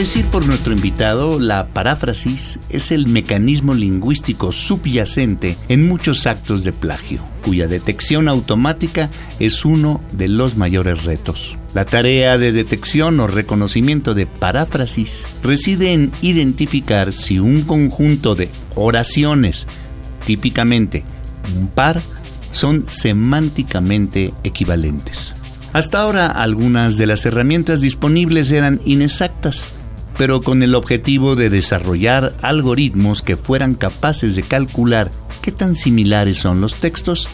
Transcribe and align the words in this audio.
Decir 0.00 0.24
por 0.24 0.46
nuestro 0.46 0.72
invitado, 0.72 1.38
la 1.38 1.66
paráfrasis 1.66 2.58
es 2.70 2.90
el 2.90 3.06
mecanismo 3.06 3.74
lingüístico 3.74 4.50
subyacente 4.50 5.58
en 5.68 5.86
muchos 5.86 6.26
actos 6.26 6.64
de 6.64 6.72
plagio, 6.72 7.22
cuya 7.44 7.68
detección 7.68 8.26
automática 8.26 9.10
es 9.40 9.66
uno 9.66 10.00
de 10.12 10.28
los 10.28 10.56
mayores 10.56 11.04
retos. 11.04 11.54
La 11.74 11.84
tarea 11.84 12.38
de 12.38 12.50
detección 12.50 13.20
o 13.20 13.26
reconocimiento 13.26 14.14
de 14.14 14.24
paráfrasis 14.24 15.26
reside 15.42 15.92
en 15.92 16.12
identificar 16.22 17.12
si 17.12 17.38
un 17.38 17.60
conjunto 17.60 18.34
de 18.34 18.48
oraciones, 18.76 19.66
típicamente 20.24 21.04
un 21.58 21.68
par, 21.68 22.00
son 22.52 22.86
semánticamente 22.88 24.32
equivalentes. 24.44 25.34
Hasta 25.74 26.00
ahora 26.00 26.26
algunas 26.28 26.96
de 26.96 27.06
las 27.06 27.26
herramientas 27.26 27.82
disponibles 27.82 28.50
eran 28.50 28.80
inexactas, 28.86 29.68
pero 30.18 30.42
con 30.42 30.62
el 30.62 30.74
objetivo 30.74 31.36
de 31.36 31.50
desarrollar 31.50 32.34
algoritmos 32.42 33.22
que 33.22 33.36
fueran 33.36 33.74
capaces 33.74 34.34
de 34.36 34.42
calcular 34.42 35.10
qué 35.42 35.52
tan 35.52 35.76
similares 35.76 36.38
son 36.38 36.60
los 36.60 36.76
textos, 36.76 37.28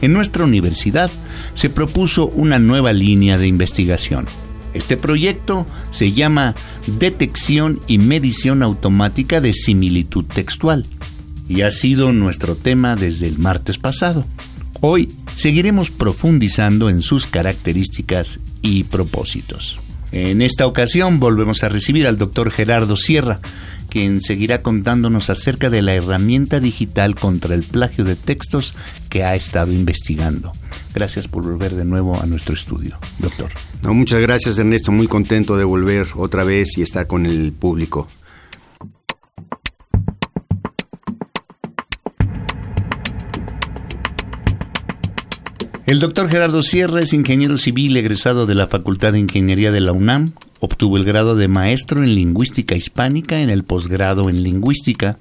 en 0.00 0.12
nuestra 0.12 0.44
universidad 0.44 1.10
se 1.54 1.70
propuso 1.70 2.26
una 2.28 2.58
nueva 2.58 2.92
línea 2.92 3.38
de 3.38 3.46
investigación. 3.46 4.26
Este 4.74 4.96
proyecto 4.96 5.66
se 5.90 6.12
llama 6.12 6.54
Detección 6.86 7.80
y 7.86 7.98
Medición 7.98 8.62
Automática 8.62 9.40
de 9.40 9.52
Similitud 9.52 10.24
Textual 10.24 10.86
y 11.48 11.62
ha 11.62 11.70
sido 11.70 12.12
nuestro 12.12 12.56
tema 12.56 12.96
desde 12.96 13.28
el 13.28 13.38
martes 13.38 13.78
pasado. 13.78 14.24
Hoy 14.80 15.12
seguiremos 15.36 15.90
profundizando 15.90 16.88
en 16.88 17.02
sus 17.02 17.26
características 17.26 18.40
y 18.62 18.84
propósitos. 18.84 19.78
En 20.12 20.42
esta 20.42 20.66
ocasión 20.66 21.20
volvemos 21.20 21.64
a 21.64 21.70
recibir 21.70 22.06
al 22.06 22.18
doctor 22.18 22.50
Gerardo 22.50 22.98
Sierra, 22.98 23.40
quien 23.88 24.20
seguirá 24.20 24.60
contándonos 24.60 25.30
acerca 25.30 25.70
de 25.70 25.82
la 25.82 25.94
herramienta 25.94 26.60
digital 26.60 27.14
contra 27.14 27.54
el 27.54 27.62
plagio 27.62 28.04
de 28.04 28.14
textos 28.16 28.74
que 29.08 29.24
ha 29.24 29.34
estado 29.34 29.72
investigando. 29.72 30.52
Gracias 30.94 31.28
por 31.28 31.42
volver 31.42 31.74
de 31.74 31.86
nuevo 31.86 32.20
a 32.20 32.26
nuestro 32.26 32.54
estudio, 32.54 32.98
doctor. 33.18 33.50
Muchas 33.82 34.20
gracias 34.20 34.58
Ernesto, 34.58 34.92
muy 34.92 35.08
contento 35.08 35.56
de 35.56 35.64
volver 35.64 36.08
otra 36.14 36.44
vez 36.44 36.76
y 36.76 36.82
estar 36.82 37.06
con 37.06 37.24
el 37.24 37.52
público. 37.52 38.06
El 45.84 45.98
doctor 45.98 46.30
Gerardo 46.30 46.62
Sierra 46.62 47.00
es 47.00 47.12
ingeniero 47.12 47.58
civil 47.58 47.96
egresado 47.96 48.46
de 48.46 48.54
la 48.54 48.68
Facultad 48.68 49.12
de 49.12 49.18
Ingeniería 49.18 49.72
de 49.72 49.80
la 49.80 49.92
UNAM. 49.92 50.32
Obtuvo 50.60 50.96
el 50.96 51.04
grado 51.04 51.34
de 51.34 51.48
maestro 51.48 52.04
en 52.04 52.14
lingüística 52.14 52.76
hispánica 52.76 53.40
en 53.40 53.50
el 53.50 53.64
posgrado 53.64 54.30
en 54.30 54.44
lingüística 54.44 55.18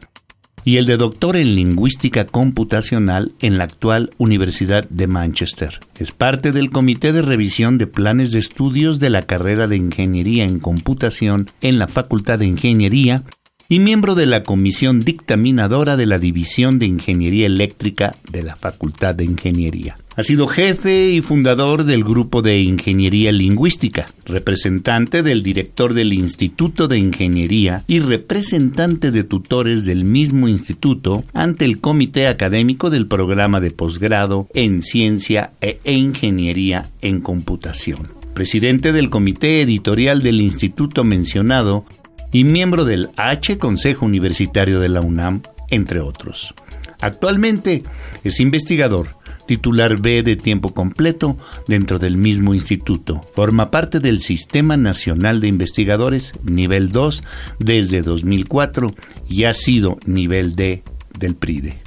y 0.63 0.78
el 0.78 0.86
de 0.86 0.97
doctor 0.97 1.36
en 1.36 1.56
lingüística 1.56 2.25
computacional 2.25 3.31
en 3.41 3.58
la 3.58 3.63
actual 3.63 4.12
Universidad 4.19 4.88
de 4.88 5.08
Manchester. 5.08 5.80
Es 5.97 6.12
parte 6.12 6.52
del 6.52 6.69
Comité 6.69 7.12
de 7.12 7.24
Revisión 7.24 7.80
de 7.80 7.88
Planes 7.88 8.31
de 8.31 8.38
Estudios 8.38 9.00
de 9.00 9.09
la 9.09 9.24
carrera 9.24 9.68
de 9.68 9.78
Ingeniería 9.78 10.44
en 10.44 10.59
Computación 10.59 11.50
en 11.62 11.80
la 11.80 11.88
Facultad 11.88 12.38
de 12.38 12.46
Ingeniería 12.46 13.24
y 13.72 13.80
miembro 13.80 14.16
de 14.16 14.26
la 14.26 14.44
comisión 14.44 15.00
dictaminadora 15.00 15.96
de 15.96 16.06
la 16.06 16.20
División 16.20 16.78
de 16.78 16.88
Ingeniería 16.88 17.46
Eléctrica 17.46 18.14
de 18.30 18.44
la 18.44 18.58
Facultad 18.58 19.16
de 19.16 19.24
Ingeniería. 19.24 19.96
Ha 20.18 20.24
sido 20.24 20.48
jefe 20.48 21.12
y 21.12 21.22
fundador 21.22 21.86
del 21.86 22.04
Grupo 22.04 22.42
de 22.42 22.60
Ingeniería 22.60 23.31
Lingüística, 23.31 24.08
representante 24.26 25.24
del 25.24 25.42
director 25.42 25.94
del 25.94 26.12
Instituto 26.12 26.90
de 26.90 26.98
Ingeniería 26.98 27.86
y 27.88 28.02
representante 28.02 29.10
de 29.10 29.24
tutores 29.24 29.86
del 29.86 30.04
mismo 30.04 30.50
instituto 30.50 31.24
ante 31.34 31.64
el 31.64 31.80
Comité 31.80 32.28
Académico 32.28 32.90
del 32.90 33.08
Programa 33.08 33.62
de 33.62 33.72
Posgrado 33.72 34.50
en 34.54 34.81
Ciencia 34.81 35.54
e 35.62 35.80
Ingeniería 35.86 36.90
en 37.02 37.22
Computación. 37.22 38.20
Presidente 38.34 38.92
del 38.92 39.10
Comité 39.10 39.62
Editorial 39.62 40.22
del 40.22 40.42
Instituto 40.42 41.06
mencionado 41.06 41.86
y 42.31 42.44
miembro 42.44 42.86
del 42.86 43.09
H 43.18 43.58
Consejo 43.58 44.06
Universitario 44.06 44.80
de 44.80 44.90
la 44.90 45.02
UNAM, 45.02 45.42
entre 45.69 46.00
otros. 46.00 46.53
Actualmente 47.02 47.84
es 48.24 48.40
investigador, 48.40 49.18
titular 49.47 50.00
B 50.00 50.22
de 50.22 50.36
tiempo 50.36 50.74
completo 50.74 51.36
dentro 51.68 51.97
del 51.97 52.16
mismo 52.16 52.53
instituto. 52.53 53.22
Forma 53.36 53.72
parte 53.72 54.00
del 54.00 54.22
Sistema 54.22 54.78
Nacional 54.78 55.42
de 55.42 55.47
Investigadores 55.47 56.34
nivel 56.44 56.92
2 56.92 57.24
desde 57.59 58.03
2004 58.03 58.94
y 59.28 59.46
ha 59.46 59.53
sido 59.53 59.98
nivel 60.06 60.53
D 60.53 60.84
del 61.18 61.36
PRIDE. 61.36 61.81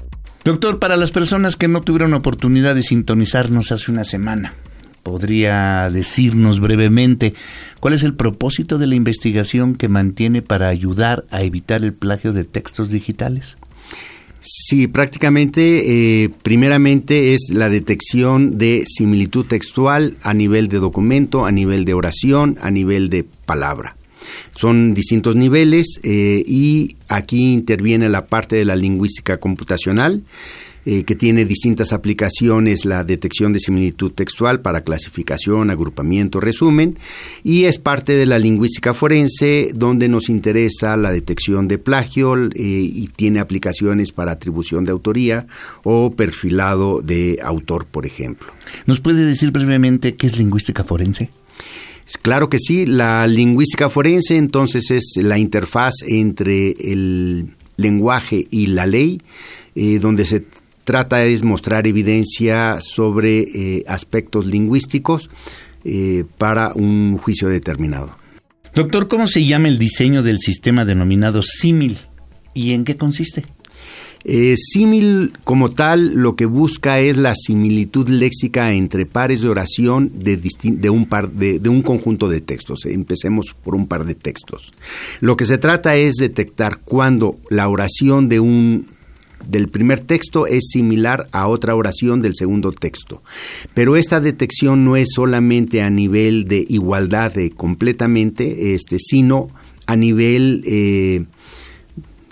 Doctor, 0.45 0.79
para 0.79 0.97
las 0.97 1.11
personas 1.11 1.57
que 1.57 1.69
no 1.69 1.81
tuvieron 1.81 2.13
oportunidad 2.13 2.75
de 2.75 2.83
sintonizarnos 2.83 3.73
hace 3.73 3.91
una 3.91 4.05
semana, 4.05 4.53
¿podría 5.05 5.89
decirnos 5.91 6.59
brevemente 6.59 7.35
¿Cuál 7.85 7.93
es 7.93 8.03
el 8.03 8.15
propósito 8.15 8.79
de 8.79 8.87
la 8.87 8.95
investigación 8.95 9.75
que 9.75 9.89
mantiene 9.89 10.41
para 10.41 10.69
ayudar 10.69 11.27
a 11.31 11.43
evitar 11.43 11.85
el 11.85 11.93
plagio 11.93 12.33
de 12.33 12.45
textos 12.45 12.91
digitales? 12.91 13.59
Sí, 14.41 14.87
prácticamente, 14.87 16.23
eh, 16.23 16.31
primeramente 16.43 17.35
es 17.35 17.51
la 17.51 17.69
detección 17.69 18.57
de 18.57 18.85
similitud 18.87 19.45
textual 19.45 20.17
a 20.23 20.33
nivel 20.33 20.69
de 20.69 20.79
documento, 20.79 21.45
a 21.45 21.53
nivel 21.53 21.85
de 21.85 21.93
oración, 21.93 22.59
a 22.63 22.71
nivel 22.71 23.11
de 23.11 23.25
palabra. 23.25 23.97
Son 24.57 24.95
distintos 24.95 25.37
niveles 25.37 26.01
eh, 26.03 26.43
y 26.47 26.97
aquí 27.09 27.53
interviene 27.53 28.09
la 28.09 28.27
parte 28.27 28.57
de 28.57 28.65
la 28.65 28.77
lingüística 28.77 29.39
computacional 29.39 30.23
eh, 30.87 31.05
que 31.05 31.15
tiene 31.15 31.45
distintas 31.45 31.93
aplicaciones, 31.93 32.85
la 32.85 33.05
detección 33.05 33.53
de 33.53 33.59
similitud 33.59 34.13
textual 34.13 34.61
para 34.61 34.83
clasificación, 34.83 35.71
agrupamiento, 35.71 36.41
resumen, 36.41 36.99
y 37.43 37.65
es 37.65 37.79
parte 37.79 38.15
de 38.15 38.27
la 38.27 38.39
lingüística 38.39 38.93
forense 38.93 39.71
donde 39.75 40.09
nos 40.09 40.29
interesa 40.29 40.97
la 40.97 41.11
detección 41.11 41.69
de 41.69 41.79
plagio 41.79 42.37
eh, 42.37 42.51
y 42.55 43.09
tiene 43.09 43.41
aplicaciones 43.41 44.13
para 44.13 44.33
atribución 44.33 44.85
de 44.85 44.93
autoría 44.93 45.47
o 45.85 46.15
perfilado 46.15 47.01
de 47.01 47.39
autor, 47.43 47.87
por 47.87 48.05
ejemplo. 48.05 48.53
¿Nos 48.87 49.01
puede 49.01 49.25
decir 49.25 49.51
brevemente 49.51 50.17
qué 50.17 50.27
es 50.27 50.37
lingüística 50.37 50.85
forense? 50.85 51.31
Claro 52.21 52.51
que 52.51 52.59
sí, 52.59 52.87
la 52.87 53.27
lingüística 53.27 53.89
forense 53.89 54.37
entonces 54.37 54.91
es 54.91 55.13
la 55.17 55.39
interfaz 55.39 55.95
entre 56.07 56.73
el 56.79 57.55
lenguaje 57.77 58.47
y 58.51 58.67
la 58.67 58.87
ley, 58.87 59.21
eh, 59.75 59.99
donde 59.99 60.25
se 60.25 60.45
trata 60.85 61.19
de 61.19 61.39
mostrar 61.43 61.87
evidencia 61.87 62.81
sobre 62.81 63.41
eh, 63.41 63.85
aspectos 63.87 64.47
lingüísticos 64.47 65.31
eh, 65.85 66.25
para 66.39 66.73
un 66.75 67.19
juicio 67.19 67.49
determinado. 67.49 68.17
Doctor, 68.75 69.09
¿cómo 69.09 69.27
se 69.27 69.45
llama 69.45 69.69
el 69.69 69.79
diseño 69.79 70.23
del 70.23 70.41
sistema 70.41 70.85
denominado 70.85 71.43
símil 71.43 71.99
y 72.55 72.73
en 72.73 72.85
qué 72.85 72.97
consiste? 72.97 73.45
Eh, 74.27 74.55
símil 74.57 75.35
como 75.45 75.73
tal 75.73 76.15
lo 76.15 76.35
que 76.35 76.47
busca 76.47 76.99
es 76.99 77.19
la 77.19 77.35
similitud 77.35 78.09
léxica 78.09 78.73
entre 78.73 79.05
pares 79.05 79.43
de 79.43 79.51
oración 79.51 80.11
de, 80.15 80.39
de 80.63 80.91
un, 80.91 81.05
par 81.05 81.31
de, 81.31 81.59
de, 81.59 81.69
un 81.69 81.83
conjunto 81.83 82.29
de 82.31 82.41
textos. 82.41 82.87
Empecemos 82.87 83.55
por 83.63 83.75
un 83.75 83.87
par 83.87 84.07
de 84.07 84.15
textos. 84.15 84.73
Lo 85.21 85.37
que 85.37 85.45
se 85.45 85.59
trata 85.59 85.97
es 85.97 86.15
detectar 86.15 86.81
cuando 86.81 87.39
la 87.51 87.69
oración 87.69 88.31
de 88.31 88.41
un 88.41 88.87
del 89.47 89.69
primer 89.69 90.01
texto 90.01 90.47
es 90.47 90.65
similar 90.71 91.29
a 91.33 91.49
otra 91.49 91.75
oración 91.75 92.23
del 92.23 92.35
segundo 92.35 92.73
texto. 92.73 93.23
Pero 93.75 93.97
esta 93.97 94.21
detección 94.21 94.85
no 94.85 94.97
es 94.97 95.09
solamente 95.15 95.83
a 95.83 95.91
nivel 95.91 96.47
de 96.49 96.65
igualdad 96.69 97.33
de 97.33 97.51
completamente, 97.51 98.75
este, 98.75 98.99
sino 98.99 99.49
a 99.87 99.97
nivel 99.97 100.63
eh, 100.67 101.25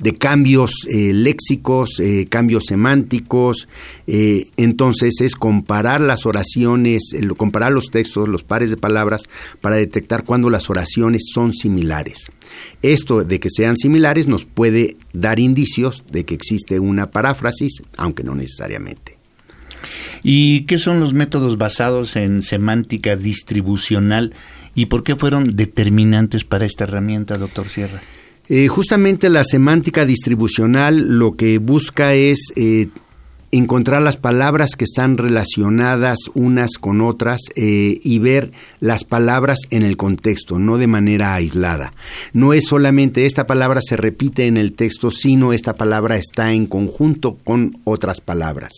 de 0.02 0.16
cambios 0.16 0.86
eh, 0.88 1.12
léxicos, 1.12 2.00
eh, 2.00 2.26
cambios 2.28 2.64
semánticos. 2.66 3.68
Eh, 4.06 4.48
entonces 4.56 5.20
es 5.20 5.36
comparar 5.36 6.00
las 6.00 6.26
oraciones, 6.26 7.14
comparar 7.36 7.72
los 7.72 7.86
textos, 7.86 8.28
los 8.28 8.42
pares 8.42 8.70
de 8.70 8.76
palabras, 8.76 9.22
para 9.60 9.76
detectar 9.76 10.24
cuando 10.24 10.50
las 10.50 10.68
oraciones 10.70 11.22
son 11.32 11.52
similares. 11.52 12.30
Esto 12.82 13.24
de 13.24 13.38
que 13.40 13.48
sean 13.50 13.76
similares 13.76 14.26
nos 14.26 14.44
puede 14.44 14.96
dar 15.12 15.38
indicios 15.38 16.04
de 16.10 16.24
que 16.24 16.34
existe 16.34 16.80
una 16.80 17.10
paráfrasis, 17.10 17.82
aunque 17.96 18.24
no 18.24 18.34
necesariamente. 18.34 19.18
¿Y 20.22 20.62
qué 20.62 20.78
son 20.78 21.00
los 21.00 21.12
métodos 21.12 21.58
basados 21.58 22.14
en 22.16 22.42
semántica 22.42 23.16
distribucional 23.16 24.34
y 24.74 24.86
por 24.86 25.02
qué 25.02 25.16
fueron 25.16 25.56
determinantes 25.56 26.44
para 26.44 26.64
esta 26.64 26.84
herramienta, 26.84 27.38
doctor 27.38 27.68
Sierra? 27.68 28.00
Eh, 28.48 28.68
justamente 28.68 29.30
la 29.30 29.44
semántica 29.44 30.04
distribucional 30.04 31.18
lo 31.18 31.36
que 31.36 31.58
busca 31.58 32.14
es 32.14 32.52
eh, 32.56 32.88
encontrar 33.52 34.00
las 34.00 34.16
palabras 34.16 34.76
que 34.76 34.84
están 34.84 35.18
relacionadas 35.18 36.18
unas 36.34 36.72
con 36.80 37.02
otras 37.02 37.38
eh, 37.54 38.00
y 38.02 38.18
ver 38.18 38.50
las 38.80 39.04
palabras 39.04 39.58
en 39.70 39.82
el 39.82 39.98
contexto, 39.98 40.58
no 40.58 40.78
de 40.78 40.86
manera 40.86 41.34
aislada. 41.34 41.92
No 42.32 42.54
es 42.54 42.66
solamente 42.66 43.26
esta 43.26 43.46
palabra 43.46 43.80
se 43.82 43.96
repite 43.96 44.46
en 44.46 44.56
el 44.56 44.72
texto, 44.72 45.10
sino 45.10 45.52
esta 45.52 45.74
palabra 45.74 46.16
está 46.16 46.52
en 46.52 46.66
conjunto 46.66 47.36
con 47.44 47.78
otras 47.84 48.22
palabras. 48.22 48.72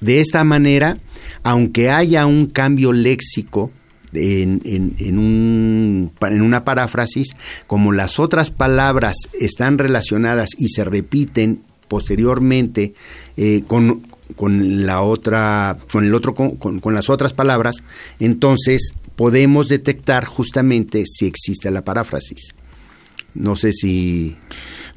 De 0.00 0.20
esta 0.20 0.42
manera, 0.42 0.98
aunque 1.44 1.90
haya 1.90 2.26
un 2.26 2.46
cambio 2.46 2.92
léxico, 2.92 3.70
en, 4.12 4.60
en, 4.64 5.18
un, 5.18 6.12
en, 6.20 6.42
una 6.42 6.64
paráfrasis, 6.64 7.36
como 7.66 7.92
las 7.92 8.18
otras 8.18 8.50
palabras 8.50 9.16
están 9.38 9.78
relacionadas 9.78 10.50
y 10.58 10.68
se 10.68 10.84
repiten 10.84 11.62
posteriormente 11.88 12.94
eh, 13.36 13.62
con, 13.66 14.06
con, 14.36 14.86
la 14.86 15.02
otra, 15.02 15.78
con 15.90 16.04
el 16.04 16.14
otro, 16.14 16.34
con, 16.34 16.56
con, 16.56 16.94
las 16.94 17.10
otras 17.10 17.32
palabras, 17.32 17.76
entonces 18.20 18.92
podemos 19.16 19.68
detectar 19.68 20.24
justamente 20.24 21.04
si 21.06 21.26
existe 21.26 21.70
la 21.70 21.82
paráfrasis. 21.82 22.54
No 23.34 23.56
sé 23.56 23.72
si 23.72 24.36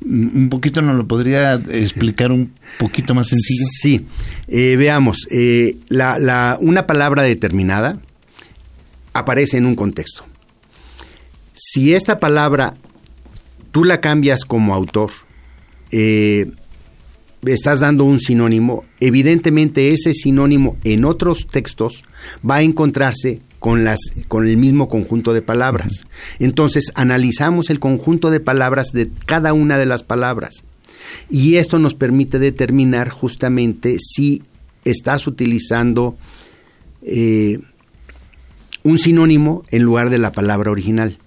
un 0.04 0.50
poquito 0.50 0.82
nos 0.82 0.96
lo 0.96 1.08
podría 1.08 1.56
explicar 1.56 2.32
un 2.32 2.54
poquito 2.80 3.14
más 3.14 3.28
sencillo. 3.28 3.66
Sí, 3.70 4.06
eh, 4.48 4.76
veamos, 4.78 5.28
eh, 5.30 5.78
la, 5.90 6.18
la, 6.18 6.58
una 6.60 6.88
palabra 6.88 7.24
determinada 7.24 8.00
aparece 9.14 9.58
en 9.58 9.66
un 9.66 9.76
contexto. 9.76 10.26
Si 11.54 11.94
esta 11.94 12.20
palabra 12.20 12.76
tú 13.72 13.84
la 13.84 14.02
cambias 14.02 14.46
como 14.46 14.74
autor, 14.74 15.12
eh, 15.92 16.52
estás 17.46 17.80
dando 17.80 18.04
un 18.04 18.20
sinónimo, 18.20 18.86
evidentemente 19.00 19.92
ese 19.92 20.14
sinónimo 20.14 20.78
en 20.84 21.06
otros 21.06 21.48
textos 21.48 22.04
va 22.48 22.58
a 22.58 22.62
encontrarse 22.62 23.42
con, 23.60 23.84
las, 23.84 24.00
con 24.28 24.48
el 24.48 24.58
mismo 24.58 24.90
conjunto 24.90 25.34
de 25.34 25.42
palabras. 25.42 26.06
Entonces 26.40 26.92
analizamos 26.96 27.70
el 27.70 27.80
conjunto 27.80 28.32
de 28.32 28.40
palabras 28.40 28.88
de 28.92 29.10
cada 29.26 29.54
una 29.54 29.78
de 29.78 29.86
las 29.86 30.04
palabras. 30.04 30.64
Y 31.30 31.56
esto 31.56 31.80
nos 31.80 31.94
permite 31.94 32.40
determinar 32.40 33.10
justamente 33.10 33.98
si 34.00 34.44
estás 34.86 35.28
utilizando 35.28 36.18
eh, 37.04 37.60
un 38.84 38.98
sinónimo 38.98 39.64
en 39.70 39.84
lugar 39.84 40.10
de 40.10 40.18
la 40.18 40.32
palabra 40.32 40.72
original. 40.72 41.18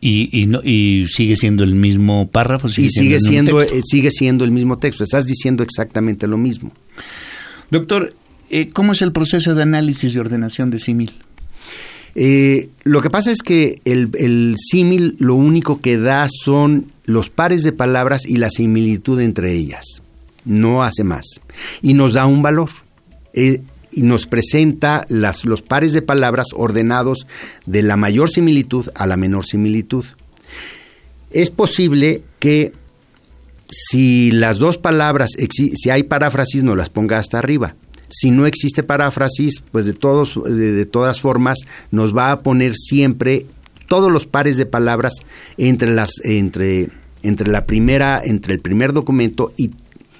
Y, 0.00 0.28
y, 0.38 0.46
no, 0.46 0.60
y 0.62 1.06
sigue 1.08 1.36
siendo 1.36 1.64
el 1.64 1.74
mismo 1.74 2.28
párrafo. 2.28 2.68
y 2.68 2.90
sigue 2.90 3.18
siendo, 3.20 3.62
eh, 3.62 3.82
sigue 3.86 4.10
siendo 4.10 4.44
el 4.44 4.50
mismo 4.50 4.78
texto. 4.78 5.02
Estás 5.02 5.24
diciendo 5.24 5.62
exactamente 5.62 6.26
lo 6.26 6.36
mismo. 6.36 6.72
Doctor, 7.70 8.14
eh, 8.50 8.68
¿cómo 8.68 8.92
es 8.92 9.00
el 9.00 9.12
proceso 9.12 9.54
de 9.54 9.62
análisis 9.62 10.14
y 10.14 10.18
ordenación 10.18 10.70
de 10.70 10.78
símil? 10.78 11.12
Eh, 12.14 12.68
lo 12.84 13.00
que 13.00 13.10
pasa 13.10 13.32
es 13.32 13.42
que 13.42 13.80
el, 13.84 14.10
el 14.18 14.56
símil 14.58 15.16
lo 15.18 15.34
único 15.34 15.80
que 15.80 15.98
da 15.98 16.28
son 16.30 16.92
los 17.04 17.30
pares 17.30 17.62
de 17.62 17.72
palabras 17.72 18.26
y 18.26 18.36
la 18.36 18.50
similitud 18.50 19.20
entre 19.20 19.52
ellas. 19.52 19.84
No 20.44 20.82
hace 20.82 21.04
más. 21.04 21.24
Y 21.82 21.94
nos 21.94 22.12
da 22.12 22.26
un 22.26 22.42
valor. 22.42 22.70
Eh, 23.32 23.62
y 23.94 24.02
nos 24.02 24.26
presenta 24.26 25.06
las, 25.08 25.44
los 25.44 25.62
pares 25.62 25.92
de 25.92 26.02
palabras 26.02 26.48
ordenados 26.54 27.26
de 27.66 27.82
la 27.82 27.96
mayor 27.96 28.30
similitud 28.30 28.88
a 28.94 29.06
la 29.06 29.16
menor 29.16 29.44
similitud. 29.44 30.04
Es 31.30 31.50
posible 31.50 32.22
que 32.38 32.72
si 33.70 34.30
las 34.30 34.58
dos 34.58 34.78
palabras, 34.78 35.30
si 35.50 35.90
hay 35.90 36.04
paráfrasis, 36.04 36.62
nos 36.62 36.76
las 36.76 36.90
ponga 36.90 37.18
hasta 37.18 37.38
arriba. 37.38 37.74
Si 38.08 38.30
no 38.30 38.46
existe 38.46 38.82
paráfrasis, 38.82 39.62
pues 39.72 39.86
de, 39.86 39.92
todos, 39.92 40.38
de, 40.44 40.86
todas 40.86 41.20
formas 41.20 41.58
nos 41.90 42.16
va 42.16 42.30
a 42.30 42.40
poner 42.40 42.74
siempre 42.76 43.46
todos 43.88 44.12
los 44.12 44.26
pares 44.26 44.56
de 44.56 44.66
palabras 44.66 45.14
entre 45.58 45.92
las 45.92 46.12
entre 46.22 46.90
entre 47.22 47.48
la 47.48 47.66
primera 47.66 48.20
entre 48.22 48.54
el 48.54 48.60
primer 48.60 48.92
documento 48.92 49.52
y, 49.56 49.72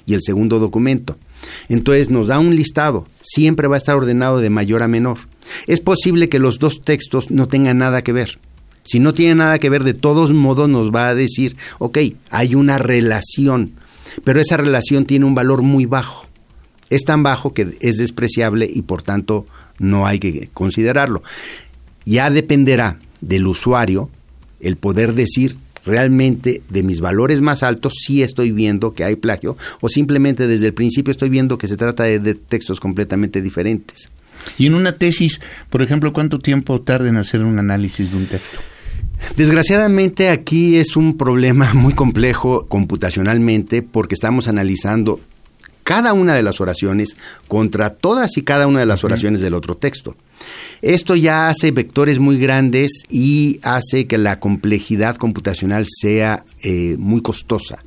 y 0.06 0.14
el 0.14 0.22
segundo 0.22 0.58
documento. 0.58 1.16
Entonces 1.68 2.10
nos 2.10 2.28
da 2.28 2.38
un 2.38 2.56
listado, 2.56 3.06
siempre 3.20 3.68
va 3.68 3.76
a 3.76 3.78
estar 3.78 3.96
ordenado 3.96 4.38
de 4.38 4.50
mayor 4.50 4.82
a 4.82 4.88
menor. 4.88 5.18
Es 5.66 5.80
posible 5.80 6.28
que 6.28 6.38
los 6.38 6.58
dos 6.58 6.82
textos 6.82 7.30
no 7.30 7.48
tengan 7.48 7.78
nada 7.78 8.02
que 8.02 8.12
ver. 8.12 8.38
Si 8.84 8.98
no 8.98 9.14
tiene 9.14 9.34
nada 9.34 9.58
que 9.58 9.70
ver, 9.70 9.82
de 9.82 9.94
todos 9.94 10.32
modos 10.32 10.68
nos 10.68 10.90
va 10.90 11.08
a 11.08 11.14
decir, 11.14 11.56
ok, 11.78 11.98
hay 12.30 12.54
una 12.54 12.78
relación, 12.78 13.72
pero 14.24 14.40
esa 14.40 14.56
relación 14.58 15.06
tiene 15.06 15.24
un 15.24 15.34
valor 15.34 15.62
muy 15.62 15.86
bajo. 15.86 16.26
Es 16.90 17.02
tan 17.04 17.22
bajo 17.22 17.54
que 17.54 17.76
es 17.80 17.96
despreciable 17.96 18.70
y 18.72 18.82
por 18.82 19.02
tanto 19.02 19.46
no 19.78 20.06
hay 20.06 20.18
que 20.18 20.50
considerarlo. 20.52 21.22
Ya 22.04 22.30
dependerá 22.30 22.98
del 23.22 23.46
usuario 23.46 24.10
el 24.60 24.76
poder 24.76 25.14
decir 25.14 25.56
realmente 25.86 26.62
de 26.68 26.82
mis 26.82 27.00
valores 27.00 27.40
más 27.40 27.62
altos 27.62 27.94
sí 28.04 28.22
estoy 28.22 28.50
viendo 28.52 28.94
que 28.94 29.04
hay 29.04 29.16
plagio 29.16 29.56
o 29.80 29.88
simplemente 29.88 30.46
desde 30.46 30.66
el 30.66 30.74
principio 30.74 31.10
estoy 31.10 31.28
viendo 31.28 31.58
que 31.58 31.68
se 31.68 31.76
trata 31.76 32.04
de, 32.04 32.34
textos 32.34 32.80
completamente 32.80 33.42
diferentes. 33.42 34.10
Y 34.58 34.66
en 34.66 34.74
una 34.74 34.96
tesis, 34.96 35.40
por 35.70 35.82
ejemplo, 35.82 36.12
¿cuánto 36.12 36.38
tiempo 36.38 36.80
tarda 36.80 37.08
en 37.08 37.16
hacer 37.16 37.42
un 37.42 37.58
análisis 37.58 38.10
de 38.10 38.16
un 38.16 38.26
texto? 38.26 38.58
Desgraciadamente 39.36 40.28
aquí 40.28 40.76
es 40.76 40.96
un 40.96 41.16
problema 41.16 41.72
muy 41.74 41.94
complejo 41.94 42.66
computacionalmente 42.66 43.82
porque 43.82 44.14
estamos 44.14 44.48
analizando 44.48 45.20
cada 45.84 46.12
una 46.14 46.34
de 46.34 46.42
las 46.42 46.60
oraciones 46.60 47.16
contra 47.46 47.90
todas 47.90 48.36
y 48.36 48.42
cada 48.42 48.66
una 48.66 48.80
de 48.80 48.86
las 48.86 49.04
oraciones 49.04 49.40
del 49.40 49.54
otro 49.54 49.76
texto. 49.76 50.16
Esto 50.82 51.14
ya 51.14 51.48
hace 51.48 51.70
vectores 51.70 52.18
muy 52.18 52.38
grandes 52.38 53.04
y 53.08 53.60
hace 53.62 54.06
que 54.06 54.18
la 54.18 54.40
complejidad 54.40 55.16
computacional 55.16 55.86
sea 55.88 56.44
eh, 56.62 56.96
muy 56.98 57.22
costosa. 57.22 57.84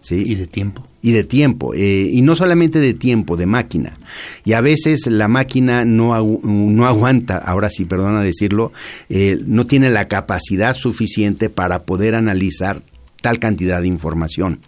¿sí? 0.00 0.24
Y 0.26 0.34
de 0.34 0.46
tiempo. 0.46 0.86
Y 1.00 1.10
de 1.10 1.24
tiempo, 1.24 1.74
eh, 1.74 2.08
y 2.12 2.22
no 2.22 2.36
solamente 2.36 2.78
de 2.78 2.94
tiempo, 2.94 3.36
de 3.36 3.46
máquina. 3.46 3.98
Y 4.44 4.52
a 4.52 4.60
veces 4.60 5.06
la 5.06 5.26
máquina 5.26 5.84
no, 5.84 6.40
no 6.44 6.86
aguanta, 6.86 7.38
ahora 7.38 7.70
sí, 7.70 7.84
perdona 7.86 8.22
decirlo, 8.22 8.72
eh, 9.08 9.40
no 9.44 9.66
tiene 9.66 9.88
la 9.88 10.06
capacidad 10.06 10.76
suficiente 10.76 11.50
para 11.50 11.82
poder 11.82 12.14
analizar 12.14 12.82
tal 13.20 13.40
cantidad 13.40 13.80
de 13.80 13.88
información. 13.88 14.60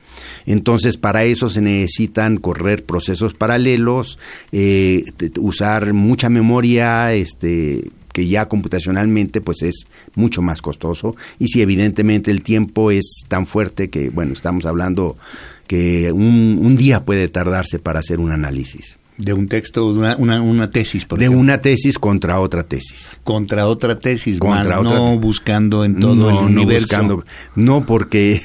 Entonces, 0.47 0.97
para 0.97 1.25
eso 1.25 1.49
se 1.49 1.61
necesitan 1.61 2.37
correr 2.37 2.85
procesos 2.85 3.35
paralelos, 3.35 4.19
eh, 4.53 5.05
usar 5.39 5.93
mucha 5.93 6.29
memoria, 6.29 7.13
este 7.15 7.91
que 8.15 8.29
ya 8.29 8.47
computacionalmente 8.47 9.41
pues 9.41 9.63
es 9.63 9.87
mucho 10.15 10.41
más 10.41 10.63
costoso 10.63 11.17
y 11.41 11.49
si 11.49 11.63
evidentemente 11.63 12.31
el 12.31 12.43
tiempo 12.43 12.93
es 12.93 13.25
tan 13.27 13.45
fuerte 13.45 13.91
que 13.91 14.09
bueno 14.09 14.35
estamos 14.35 14.67
hablando 14.67 15.19
que 15.67 16.13
un, 16.13 16.77
día 16.77 17.05
puede 17.05 17.27
tardarse 17.29 17.81
para 17.81 17.99
hacer 17.99 18.21
un 18.21 18.31
análisis 18.31 18.99
de 19.17 19.33
un 19.33 19.49
texto, 19.49 19.87
una, 19.87 20.17
una, 20.17 20.71
tesis, 20.71 21.05
por 21.05 21.21
De 21.21 21.29
una 21.29 21.63
tesis 21.63 22.01
contra 22.01 22.41
otra 22.41 22.65
tesis. 22.65 23.17
Contra 23.23 23.69
otra 23.69 23.97
tesis, 24.01 24.41
contra 24.41 24.81
otra 24.81 24.97
no 24.97 25.19
buscando 25.21 25.85
en 25.85 26.01
todo 26.01 26.31
el 26.31 26.37
universo. 26.37 26.97
No, 26.97 27.15
buscando, 27.15 27.25
no, 27.55 27.87
porque 27.87 28.43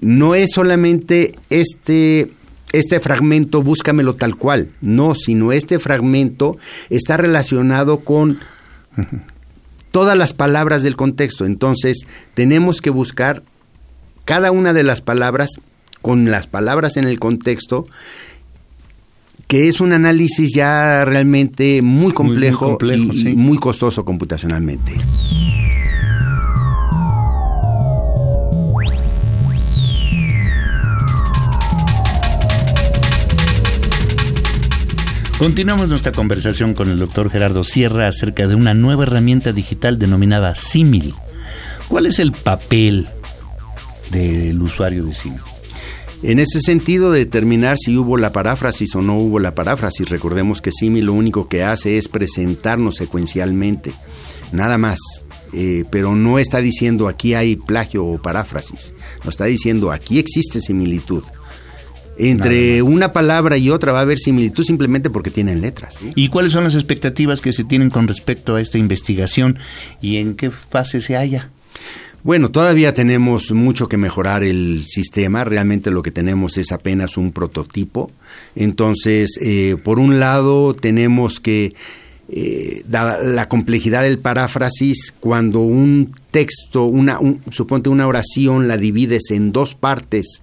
no 0.00 0.34
es 0.34 0.52
solamente 0.52 1.32
este 1.50 2.30
este 2.72 3.00
fragmento 3.00 3.62
búscamelo 3.62 4.14
tal 4.14 4.36
cual, 4.36 4.68
no, 4.80 5.14
sino 5.14 5.52
este 5.52 5.78
fragmento 5.78 6.58
está 6.90 7.16
relacionado 7.16 8.00
con 8.00 8.40
todas 9.90 10.18
las 10.18 10.32
palabras 10.32 10.82
del 10.82 10.96
contexto. 10.96 11.46
Entonces, 11.46 12.06
tenemos 12.34 12.80
que 12.80 12.90
buscar 12.90 13.42
cada 14.24 14.50
una 14.50 14.72
de 14.72 14.82
las 14.82 15.00
palabras 15.00 15.48
con 16.02 16.30
las 16.30 16.46
palabras 16.46 16.96
en 16.96 17.04
el 17.04 17.18
contexto, 17.18 17.86
que 19.46 19.68
es 19.68 19.80
un 19.80 19.92
análisis 19.92 20.52
ya 20.54 21.04
realmente 21.04 21.80
muy 21.82 22.12
complejo, 22.12 22.78
y, 22.82 23.34
muy 23.34 23.58
costoso 23.58 24.04
computacionalmente. 24.04 24.92
Continuamos 35.38 35.88
nuestra 35.88 36.10
conversación 36.10 36.74
con 36.74 36.90
el 36.90 36.98
doctor 36.98 37.30
Gerardo 37.30 37.62
Sierra 37.62 38.08
acerca 38.08 38.48
de 38.48 38.56
una 38.56 38.74
nueva 38.74 39.04
herramienta 39.04 39.52
digital 39.52 39.96
denominada 39.96 40.56
Simil. 40.56 41.14
¿Cuál 41.86 42.06
es 42.06 42.18
el 42.18 42.32
papel 42.32 43.06
del 44.10 44.60
usuario 44.60 45.04
de 45.04 45.14
Simil? 45.14 45.40
En 46.24 46.40
ese 46.40 46.60
sentido, 46.60 47.12
determinar 47.12 47.76
si 47.78 47.96
hubo 47.96 48.16
la 48.16 48.32
paráfrasis 48.32 48.96
o 48.96 49.00
no 49.00 49.16
hubo 49.16 49.38
la 49.38 49.54
paráfrasis. 49.54 50.08
Recordemos 50.08 50.60
que 50.60 50.72
Simil 50.72 51.04
lo 51.04 51.12
único 51.12 51.48
que 51.48 51.62
hace 51.62 51.98
es 51.98 52.08
presentarnos 52.08 52.96
secuencialmente, 52.96 53.92
nada 54.50 54.76
más. 54.76 54.98
Eh, 55.52 55.84
pero 55.88 56.16
no 56.16 56.40
está 56.40 56.58
diciendo 56.58 57.06
aquí 57.06 57.34
hay 57.34 57.54
plagio 57.54 58.04
o 58.04 58.20
paráfrasis. 58.20 58.92
No 59.22 59.30
está 59.30 59.44
diciendo 59.44 59.92
aquí 59.92 60.18
existe 60.18 60.60
similitud. 60.60 61.22
Entre 62.18 62.82
una 62.82 63.12
palabra 63.12 63.56
y 63.56 63.70
otra 63.70 63.92
va 63.92 64.00
a 64.00 64.02
haber 64.02 64.18
similitud 64.18 64.64
simplemente 64.64 65.08
porque 65.08 65.30
tienen 65.30 65.60
letras. 65.60 65.98
¿Y 66.14 66.28
cuáles 66.28 66.52
son 66.52 66.64
las 66.64 66.74
expectativas 66.74 67.40
que 67.40 67.52
se 67.52 67.64
tienen 67.64 67.90
con 67.90 68.08
respecto 68.08 68.56
a 68.56 68.60
esta 68.60 68.76
investigación 68.76 69.58
y 70.02 70.16
en 70.16 70.34
qué 70.34 70.50
fase 70.50 71.00
se 71.00 71.14
halla? 71.14 71.50
Bueno, 72.24 72.50
todavía 72.50 72.94
tenemos 72.94 73.52
mucho 73.52 73.88
que 73.88 73.96
mejorar 73.96 74.42
el 74.42 74.84
sistema. 74.86 75.44
Realmente 75.44 75.90
lo 75.90 76.02
que 76.02 76.10
tenemos 76.10 76.58
es 76.58 76.72
apenas 76.72 77.16
un 77.16 77.32
prototipo. 77.32 78.10
Entonces, 78.56 79.38
eh, 79.40 79.76
por 79.82 80.00
un 80.00 80.18
lado, 80.18 80.74
tenemos 80.74 81.38
que 81.38 81.74
eh, 82.30 82.82
dada 82.86 83.22
la 83.22 83.48
complejidad 83.48 84.02
del 84.02 84.18
paráfrasis, 84.18 85.14
cuando 85.18 85.60
un 85.60 86.12
texto, 86.30 86.84
una, 86.84 87.18
suponte 87.50 87.88
una 87.88 88.06
oración, 88.06 88.68
la 88.68 88.76
divides 88.76 89.30
en 89.30 89.50
dos 89.50 89.74
partes 89.74 90.42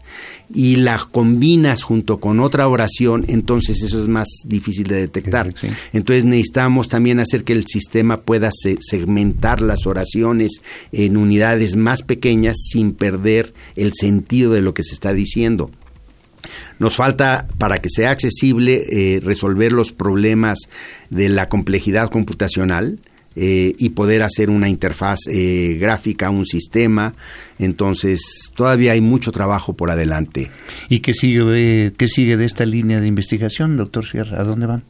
y 0.52 0.78
la 0.78 1.08
combinas 1.12 1.84
junto 1.84 2.20
con 2.20 2.40
otra 2.40 2.68
oración, 2.68 3.26
entonces 3.28 3.84
eso 3.84 4.02
es 4.02 4.08
más 4.08 4.28
difícil 4.46 4.88
de 4.88 4.96
detectar. 4.96 5.54
Entonces 5.94 6.26
necesitamos 6.26 6.90
también 6.90 7.20
hacer 7.20 7.44
que 7.44 7.54
el 7.54 7.68
sistema 7.68 8.22
pueda 8.22 8.50
segmentar 8.80 9.62
las 9.62 9.86
oraciones 9.86 10.62
en 10.92 11.18
unidades 11.18 11.76
más 11.76 12.02
pequeñas 12.02 12.58
sin 12.72 12.94
perder 12.94 13.54
el 13.76 13.94
sentido 13.94 14.54
de 14.54 14.64
lo 14.64 14.74
que 14.74 14.82
se 14.82 14.96
está 14.96 15.14
diciendo. 15.14 15.70
Nos 16.80 16.96
falta, 16.96 17.48
para 17.58 17.78
que 17.78 17.90
sea 17.90 18.12
accesible, 18.12 18.84
eh, 18.90 19.20
resolver 19.22 19.72
los 19.72 19.92
problemas 19.92 20.60
de 21.10 21.30
la 21.30 21.50
complejidad 21.50 22.10
computacional, 22.10 23.00
eh, 23.38 23.76
y 23.78 23.90
poder 23.90 24.24
hacer 24.24 24.50
una 24.50 24.70
interfaz 24.70 25.20
eh, 25.30 25.78
gráfica, 25.78 26.30
un 26.30 26.46
sistema. 26.46 27.14
Entonces, 27.60 28.22
todavía 28.56 28.94
hay 28.94 29.02
mucho 29.02 29.34
trabajo 29.34 29.74
por 29.74 29.92
adelante. 29.92 30.50
¿Y 30.88 31.00
qué 31.00 31.14
sigue, 31.14 31.92
qué 31.98 32.08
sigue 32.08 32.38
de 32.38 32.46
esta 32.46 32.66
línea 32.66 33.02
de 33.02 33.08
investigación, 33.08 33.76
doctor 33.76 34.06
Sierra? 34.06 34.40
¿A 34.40 34.46
dónde 34.46 34.68
van? 34.68 34.84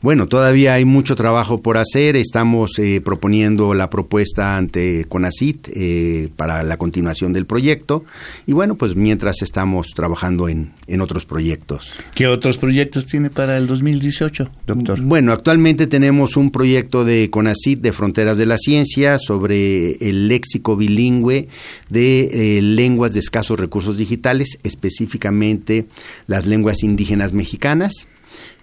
Bueno, 0.00 0.28
todavía 0.28 0.74
hay 0.74 0.84
mucho 0.84 1.16
trabajo 1.16 1.62
por 1.62 1.76
hacer. 1.76 2.16
Estamos 2.16 2.78
eh, 2.78 3.00
proponiendo 3.00 3.74
la 3.74 3.90
propuesta 3.90 4.56
ante 4.56 5.04
CONACIT 5.08 5.68
eh, 5.74 6.28
para 6.36 6.62
la 6.62 6.76
continuación 6.76 7.32
del 7.32 7.46
proyecto. 7.46 8.04
Y 8.46 8.52
bueno, 8.52 8.76
pues 8.76 8.96
mientras 8.96 9.42
estamos 9.42 9.88
trabajando 9.94 10.48
en, 10.48 10.72
en 10.86 11.00
otros 11.00 11.24
proyectos. 11.24 11.94
¿Qué 12.14 12.26
otros 12.26 12.58
proyectos 12.58 13.06
tiene 13.06 13.30
para 13.30 13.56
el 13.56 13.66
2018, 13.66 14.50
doctor? 14.66 15.00
Bueno, 15.00 15.32
actualmente 15.32 15.86
tenemos 15.86 16.36
un 16.36 16.50
proyecto 16.50 17.04
de 17.04 17.30
CONACIT 17.30 17.80
de 17.80 17.92
Fronteras 17.92 18.38
de 18.38 18.46
la 18.46 18.58
Ciencia 18.58 19.18
sobre 19.18 19.92
el 20.08 20.28
léxico 20.28 20.76
bilingüe 20.76 21.48
de 21.88 22.58
eh, 22.58 22.62
lenguas 22.62 23.12
de 23.12 23.20
escasos 23.20 23.58
recursos 23.58 23.96
digitales, 23.96 24.58
específicamente 24.62 25.86
las 26.26 26.46
lenguas 26.46 26.82
indígenas 26.82 27.32
mexicanas. 27.32 28.06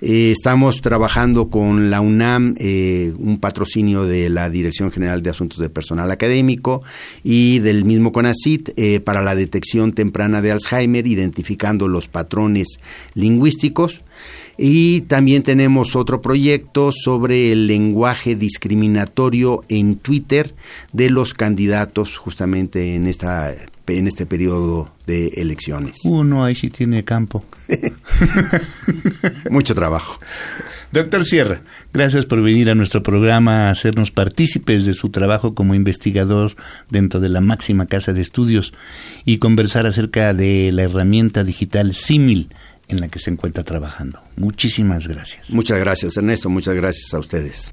Eh, 0.01 0.31
estamos 0.31 0.81
trabajando 0.81 1.49
con 1.49 1.89
la 1.89 2.01
UNAM, 2.01 2.55
eh, 2.59 3.13
un 3.17 3.39
patrocinio 3.39 4.03
de 4.03 4.29
la 4.29 4.49
Dirección 4.49 4.91
General 4.91 5.23
de 5.23 5.29
Asuntos 5.29 5.59
de 5.59 5.69
Personal 5.69 6.11
Académico 6.11 6.83
y 7.23 7.59
del 7.59 7.85
mismo 7.85 8.11
CONACIT 8.11 8.69
eh, 8.75 8.99
para 8.99 9.21
la 9.21 9.35
detección 9.35 9.93
temprana 9.93 10.41
de 10.41 10.51
Alzheimer, 10.51 11.07
identificando 11.07 11.87
los 11.87 12.07
patrones 12.07 12.67
lingüísticos. 13.13 14.01
Y 14.57 15.01
también 15.01 15.43
tenemos 15.43 15.95
otro 15.95 16.21
proyecto 16.21 16.91
sobre 16.91 17.51
el 17.51 17.67
lenguaje 17.67 18.35
discriminatorio 18.35 19.63
en 19.67 19.97
Twitter 19.97 20.55
de 20.93 21.09
los 21.09 21.33
candidatos 21.33 22.17
justamente 22.17 22.95
en 22.95 23.07
esta 23.07 23.53
en 23.87 24.07
este 24.07 24.25
periodo 24.25 24.91
de 25.05 25.27
elecciones. 25.35 25.97
Uno 26.05 26.43
ahí 26.43 26.55
sí 26.55 26.69
tiene 26.69 27.03
campo. 27.03 27.45
Mucho 29.51 29.75
trabajo. 29.75 30.19
Doctor 30.91 31.25
Sierra, 31.25 31.61
gracias 31.93 32.25
por 32.25 32.41
venir 32.41 32.69
a 32.69 32.75
nuestro 32.75 33.03
programa 33.03 33.67
a 33.67 33.71
hacernos 33.71 34.11
partícipes 34.11 34.85
de 34.85 34.93
su 34.93 35.09
trabajo 35.09 35.53
como 35.53 35.75
investigador 35.75 36.55
dentro 36.89 37.19
de 37.19 37.29
la 37.29 37.41
máxima 37.41 37.85
casa 37.85 38.13
de 38.13 38.21
estudios 38.21 38.73
y 39.25 39.37
conversar 39.37 39.85
acerca 39.85 40.33
de 40.33 40.71
la 40.71 40.83
herramienta 40.83 41.43
digital 41.43 41.93
Simil 41.93 42.49
en 42.87 43.01
la 43.01 43.07
que 43.07 43.19
se 43.19 43.31
encuentra 43.31 43.63
trabajando. 43.63 44.21
Muchísimas 44.37 45.07
gracias. 45.07 45.49
Muchas 45.49 45.79
gracias, 45.79 46.17
Ernesto. 46.17 46.49
Muchas 46.49 46.75
gracias 46.75 47.13
a 47.13 47.19
ustedes. 47.19 47.71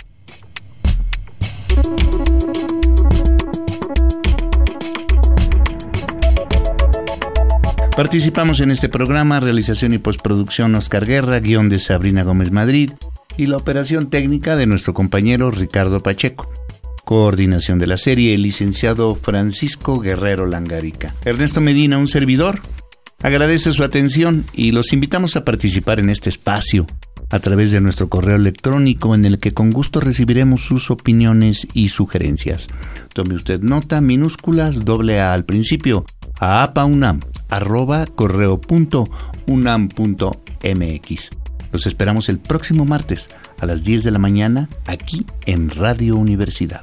Participamos 7.97 8.61
en 8.61 8.71
este 8.71 8.89
programa, 8.89 9.39
realización 9.39 9.93
y 9.93 9.99
postproducción 9.99 10.75
Oscar 10.75 11.05
Guerra, 11.05 11.41
guion 11.41 11.69
de 11.69 11.79
Sabrina 11.79 12.23
Gómez 12.23 12.51
Madrid 12.51 12.93
y 13.37 13.47
la 13.47 13.59
operación 13.59 14.09
técnica 14.09 14.57
de 14.57 14.67
nuestro 14.67 14.95
compañero 14.95 15.51
Ricardo 15.51 16.01
Pacheco. 16.01 16.51
Coordinación 17.05 17.79
de 17.79 17.87
la 17.87 17.99
serie, 17.99 18.33
el 18.33 18.43
licenciado 18.43 19.15
Francisco 19.15 20.01
Guerrero 20.01 20.47
Langarica. 20.47 21.15
Ernesto 21.25 21.61
Medina, 21.61 21.99
un 21.99 22.09
servidor, 22.09 22.61
agradece 23.23 23.73
su 23.73 23.85
atención 23.85 24.45
y 24.53 24.73
los 24.73 24.93
invitamos 24.93 25.37
a 25.37 25.45
participar 25.45 26.01
en 26.01 26.11
este 26.11 26.29
espacio 26.29 26.87
a 27.31 27.39
través 27.41 27.71
de 27.73 27.81
nuestro 27.81 28.09
correo 28.09 28.37
electrónico 28.37 29.15
en 29.15 29.25
el 29.25 29.39
que 29.39 29.55
con 29.55 29.71
gusto 29.71 30.01
recibiremos 30.01 30.67
sus 30.67 30.91
opiniones 30.91 31.67
y 31.73 31.89
sugerencias. 31.89 32.69
Tome 33.15 33.35
usted 33.35 33.63
nota 33.63 34.01
minúsculas 34.03 34.85
doble 34.85 35.21
A 35.21 35.33
al 35.33 35.45
principio 35.45 36.05
a 36.39 36.63
apaunam 36.63 37.21
arroba 37.49 38.07
correo 38.07 38.61
punto 38.61 39.09
mx. 39.47 41.31
Los 41.73 41.87
esperamos 41.87 42.29
el 42.29 42.39
próximo 42.39 42.85
martes 42.85 43.29
a 43.61 43.67
las 43.67 43.83
10 43.83 44.05
de 44.05 44.11
la 44.11 44.19
mañana 44.19 44.69
aquí 44.87 45.25
en 45.47 45.71
Radio 45.71 46.17
Universidad. 46.17 46.83